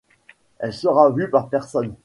Elle 0.57 0.73
sera 0.73 1.11
vue 1.11 1.29
par 1.29 1.47
personnes. 1.47 1.93